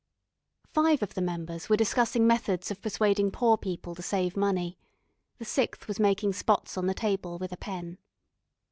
Five 0.65 1.03
of 1.03 1.13
the 1.13 1.21
members 1.21 1.69
were 1.69 1.77
discussing 1.77 2.25
methods 2.25 2.71
of 2.71 2.81
persuading 2.81 3.29
poor 3.29 3.55
people 3.55 3.93
to 3.93 4.01
save 4.01 4.35
money. 4.35 4.79
The 5.37 5.45
sixth 5.45 5.87
was 5.87 5.99
making 5.99 6.33
spots 6.33 6.75
on 6.75 6.87
the 6.87 6.95
table 6.95 7.37
with 7.37 7.51
a 7.51 7.57
pen. 7.57 7.99